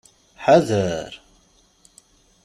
[0.43, 1.11] Ḥader!